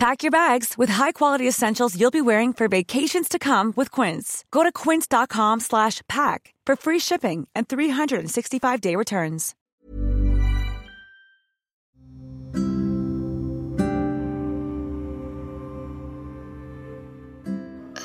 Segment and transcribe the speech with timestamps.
[0.00, 4.46] Pack your bags with high-quality essentials you'll be wearing for vacations to come with Quince.
[4.50, 9.54] Go to quince.com slash pack for free shipping and 365-day returns.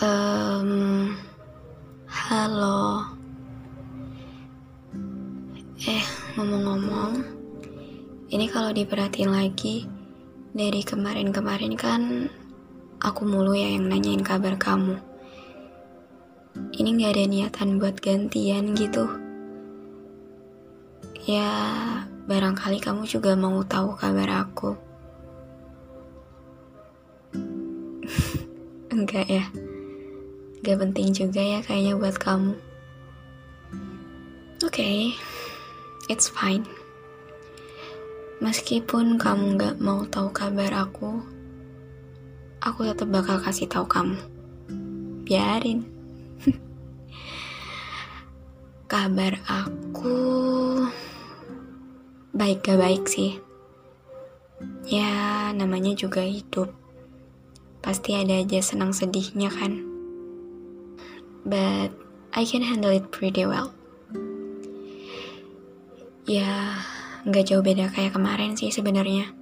[0.01, 1.15] Um,
[2.11, 3.07] halo.
[5.87, 6.03] Eh,
[6.35, 7.23] ngomong-ngomong,
[8.35, 9.94] ini kalau diperhatiin lagi,
[10.55, 12.31] dari kemarin-kemarin kan
[13.03, 14.95] aku mulu ya yang nanyain kabar kamu.
[16.71, 19.03] Ini gak ada niatan buat gantian gitu.
[21.27, 21.51] Ya,
[22.31, 24.79] barangkali kamu juga mau tahu kabar aku.
[28.95, 29.43] Enggak ya.
[30.63, 32.55] Gak penting juga ya kayaknya buat kamu.
[34.63, 34.99] Oke, okay,
[36.07, 36.63] it's fine.
[38.43, 41.23] Meskipun kamu gak mau tahu kabar aku,
[42.59, 44.19] aku tetap bakal kasih tahu kamu.
[45.23, 45.87] Biarin.
[48.91, 50.17] kabar aku
[52.35, 53.39] baik gak baik sih.
[54.87, 56.71] Ya, namanya juga hidup.
[57.83, 59.95] Pasti ada aja senang sedihnya kan
[61.45, 61.93] but
[62.33, 63.71] I can handle it pretty well.
[66.25, 66.81] Ya,
[67.25, 69.33] nggak jauh beda kayak kemarin sih sebenarnya.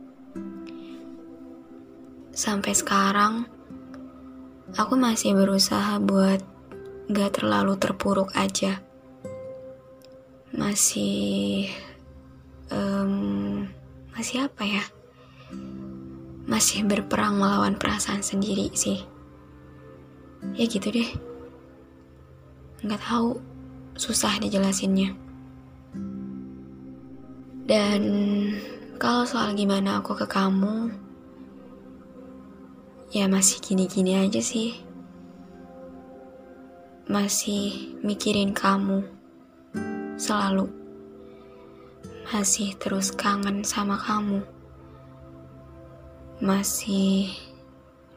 [2.34, 3.46] Sampai sekarang,
[4.74, 6.42] aku masih berusaha buat
[7.12, 8.82] nggak terlalu terpuruk aja.
[10.56, 11.70] Masih,
[12.72, 13.68] um,
[14.18, 14.84] masih apa ya?
[16.50, 19.04] Masih berperang melawan perasaan sendiri sih.
[20.58, 21.34] Ya gitu deh
[22.84, 23.40] nggak tahu
[23.96, 25.16] susah dijelasinnya
[27.64, 28.02] dan
[29.00, 30.92] kalau soal gimana aku ke kamu
[33.14, 34.74] ya masih gini-gini aja sih.
[37.06, 39.06] Masih mikirin kamu
[40.18, 40.66] selalu.
[42.34, 44.42] Masih terus kangen sama kamu.
[46.42, 47.30] Masih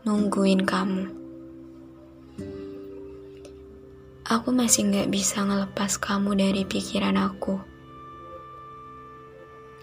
[0.08, 1.12] nungguin kamu.
[4.26, 7.75] Aku masih gak bisa ngelepas kamu dari pikiran aku.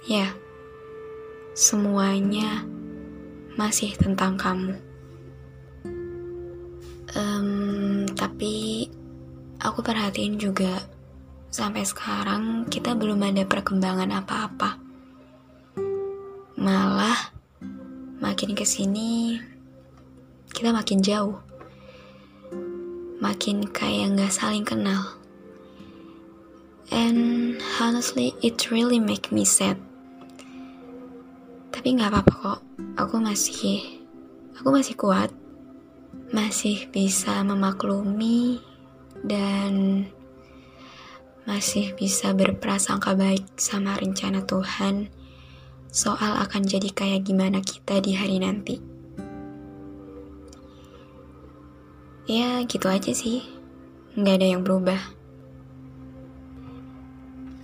[0.04, 0.36] Ya,
[1.56, 2.68] semuanya
[3.56, 4.76] masih tentang kamu.
[7.16, 8.88] Um, tapi
[9.64, 10.84] aku perhatiin juga
[11.48, 14.76] sampai sekarang kita belum ada perkembangan apa-apa.
[16.60, 17.32] Malah
[18.20, 19.40] makin ke sini
[20.52, 21.40] kita makin jauh
[23.24, 25.16] makin kayak nggak saling kenal.
[26.92, 29.80] And honestly, it really make me sad.
[31.84, 32.60] Tapi nggak apa-apa kok.
[32.96, 33.84] Aku masih,
[34.56, 35.36] aku masih kuat,
[36.32, 38.64] masih bisa memaklumi
[39.20, 40.08] dan
[41.44, 45.12] masih bisa berprasangka baik sama rencana Tuhan
[45.92, 48.80] soal akan jadi kayak gimana kita di hari nanti.
[52.32, 53.44] Ya gitu aja sih,
[54.16, 55.04] nggak ada yang berubah.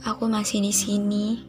[0.03, 1.39] Aku masih di sini,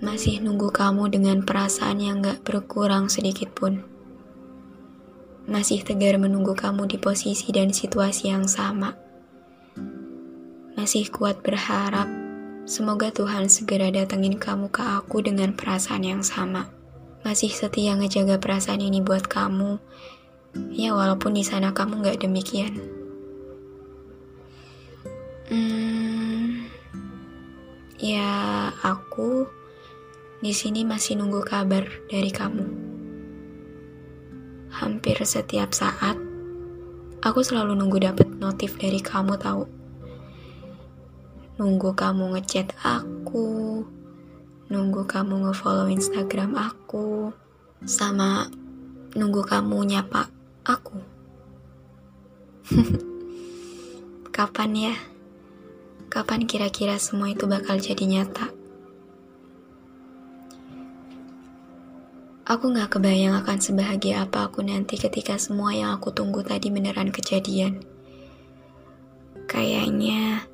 [0.00, 3.84] masih nunggu kamu dengan perasaan yang gak berkurang sedikit pun.
[5.46, 8.96] Masih tegar menunggu kamu di posisi dan situasi yang sama.
[10.74, 12.08] Masih kuat berharap
[12.64, 16.72] semoga Tuhan segera datengin kamu ke aku dengan perasaan yang sama.
[17.20, 19.76] Masih setia ngejaga perasaan ini buat kamu
[20.74, 22.74] Ya walaupun di sana kamu nggak demikian.
[25.50, 26.66] Hmm,
[27.98, 29.46] ya aku
[30.40, 32.64] di sini masih nunggu kabar dari kamu.
[34.72, 36.16] Hampir setiap saat,
[37.20, 39.68] aku selalu nunggu dapet notif dari kamu tahu.
[41.60, 43.84] Nunggu kamu ngechat aku,
[44.72, 47.36] nunggu kamu ngefollow Instagram aku,
[47.84, 48.48] sama
[49.12, 50.32] nunggu kamu nyapa
[50.64, 51.04] aku.
[54.32, 54.96] Kapan ya?
[56.08, 58.59] Kapan kira-kira semua itu bakal jadi nyata?
[62.50, 67.14] Aku gak kebayang akan sebahagia apa aku nanti ketika semua yang aku tunggu tadi beneran
[67.14, 67.86] kejadian.
[69.46, 70.50] Kayaknya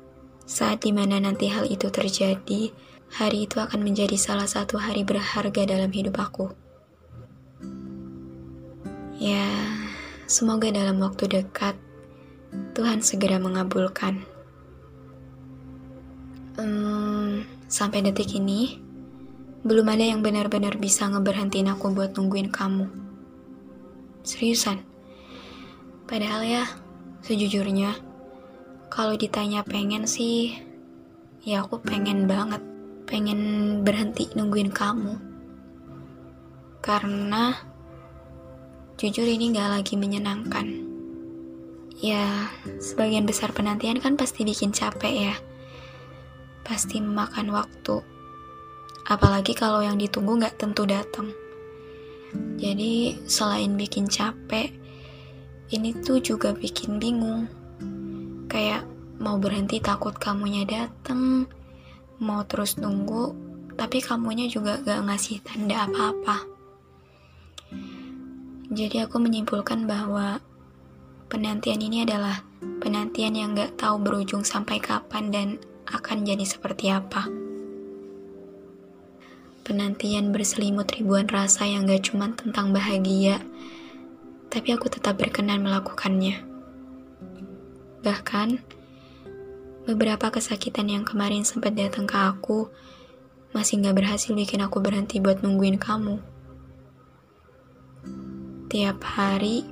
[0.47, 2.71] Saat di mana nanti hal itu terjadi,
[3.11, 6.55] hari itu akan menjadi salah satu hari berharga dalam hidup aku.
[9.19, 9.43] Ya,
[10.23, 11.75] semoga dalam waktu dekat
[12.79, 14.23] Tuhan segera mengabulkan.
[16.55, 18.79] Hmm, sampai detik ini,
[19.65, 22.85] belum ada yang benar-benar bisa ngeberhentiin aku buat nungguin kamu.
[24.21, 24.83] Seriusan.
[26.05, 26.63] Padahal ya,
[27.23, 27.95] sejujurnya,
[28.91, 30.57] kalau ditanya pengen sih,
[31.41, 32.61] ya aku pengen banget.
[33.07, 33.39] Pengen
[33.87, 35.15] berhenti nungguin kamu.
[36.83, 37.55] Karena,
[38.99, 40.67] jujur ini gak lagi menyenangkan.
[41.97, 45.35] Ya, sebagian besar penantian kan pasti bikin capek ya
[46.67, 48.03] pasti memakan waktu.
[49.07, 51.31] Apalagi kalau yang ditunggu nggak tentu datang.
[52.59, 54.67] Jadi selain bikin capek,
[55.71, 57.47] ini tuh juga bikin bingung.
[58.51, 58.83] Kayak
[59.19, 61.47] mau berhenti takut kamunya datang,
[62.19, 63.31] mau terus nunggu,
[63.77, 66.37] tapi kamunya juga gak ngasih tanda apa-apa.
[68.67, 70.43] Jadi aku menyimpulkan bahwa
[71.31, 72.43] penantian ini adalah
[72.83, 75.47] penantian yang gak tahu berujung sampai kapan dan
[75.87, 77.46] akan jadi seperti apa.
[79.67, 83.43] Penantian berselimut ribuan rasa yang gak cuma tentang bahagia,
[84.47, 86.39] tapi aku tetap berkenan melakukannya.
[87.99, 88.63] Bahkan,
[89.83, 92.71] beberapa kesakitan yang kemarin sempat datang ke aku
[93.51, 96.15] masih gak berhasil bikin aku berhenti buat nungguin kamu.
[98.71, 99.67] Tiap hari,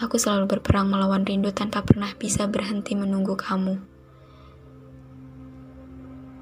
[0.00, 3.76] aku selalu berperang melawan rindu tanpa pernah bisa berhenti menunggu kamu.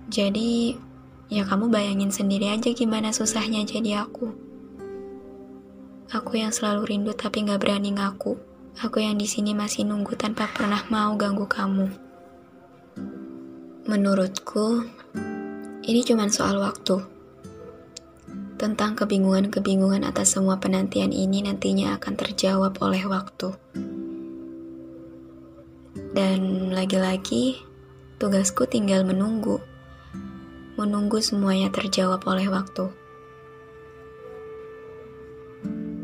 [0.06, 0.78] Jadi,
[1.32, 4.32] ya kamu bayangin sendiri aja gimana susahnya jadi aku.
[6.12, 8.36] Aku yang selalu rindu tapi gak berani ngaku.
[8.74, 11.86] Aku yang di sini masih nunggu tanpa pernah mau ganggu kamu.
[13.88, 14.84] Menurutku,
[15.86, 17.02] ini cuma soal waktu.
[18.54, 23.50] Tentang kebingungan-kebingungan atas semua penantian ini nantinya akan terjawab oleh waktu.
[26.14, 27.58] Dan lagi-lagi,
[28.22, 29.58] tugasku tinggal menunggu
[30.74, 32.90] menunggu semuanya terjawab oleh waktu.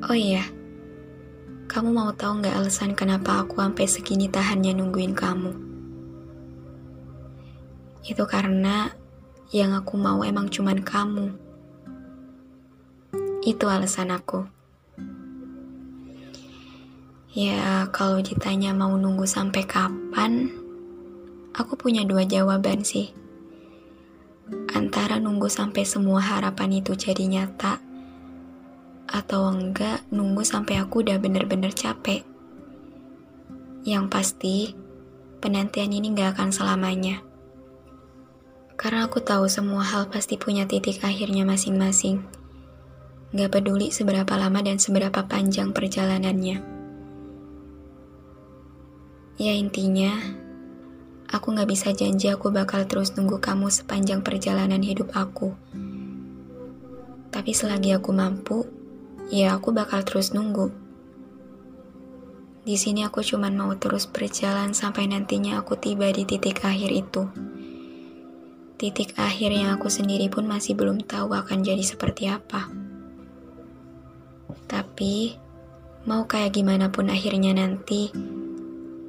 [0.07, 0.47] Oh iya,
[1.67, 5.53] kamu mau tahu nggak alasan kenapa aku sampai segini tahannya nungguin kamu?
[8.07, 8.95] Itu karena
[9.51, 11.27] yang aku mau emang cuman kamu.
[13.43, 14.47] Itu alasan aku.
[17.31, 20.51] Ya, kalau ditanya mau nunggu sampai kapan,
[21.55, 23.15] aku punya dua jawaban sih
[24.71, 27.83] antara nunggu sampai semua harapan itu jadi nyata,
[29.11, 32.23] atau enggak nunggu sampai aku udah bener-bener capek.
[33.83, 34.57] Yang pasti,
[35.41, 37.25] penantian ini gak akan selamanya.
[38.77, 42.23] Karena aku tahu semua hal pasti punya titik akhirnya masing-masing.
[43.33, 46.81] Gak peduli seberapa lama dan seberapa panjang perjalanannya.
[49.41, 50.13] Ya intinya,
[51.31, 55.55] Aku gak bisa janji aku bakal terus nunggu kamu sepanjang perjalanan hidup aku.
[57.31, 58.67] Tapi selagi aku mampu,
[59.31, 60.75] ya aku bakal terus nunggu.
[62.67, 67.23] Di sini aku cuman mau terus berjalan sampai nantinya aku tiba di titik akhir itu.
[68.75, 72.67] Titik akhir yang aku sendiri pun masih belum tahu akan jadi seperti apa.
[74.67, 75.39] Tapi,
[76.11, 78.11] mau kayak gimana pun akhirnya nanti,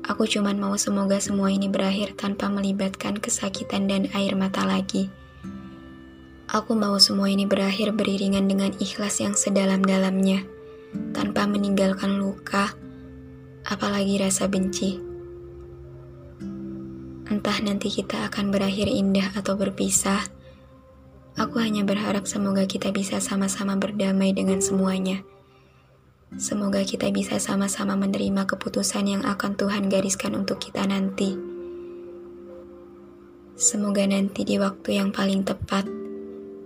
[0.02, 5.14] Aku cuman mau semoga semua ini berakhir tanpa melibatkan kesakitan dan air mata lagi.
[6.52, 10.44] Aku mau semua ini berakhir beriringan dengan ikhlas yang sedalam-dalamnya,
[11.16, 12.76] tanpa meninggalkan luka,
[13.64, 15.00] apalagi rasa benci.
[17.32, 20.20] Entah nanti kita akan berakhir indah atau berpisah,
[21.40, 25.24] aku hanya berharap semoga kita bisa sama-sama berdamai dengan semuanya.
[26.40, 31.36] Semoga kita bisa sama-sama menerima keputusan yang akan Tuhan gariskan untuk kita nanti.
[33.60, 35.84] Semoga nanti di waktu yang paling tepat,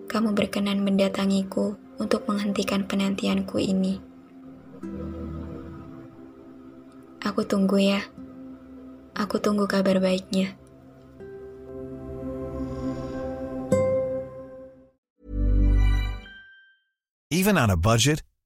[0.05, 3.97] kamu berkenan mendatangiku untuk menghentikan penantianku ini.
[7.25, 8.05] Aku tunggu ya.
[9.17, 10.53] Aku tunggu kabar baiknya.
[17.33, 18.21] Even on a budget,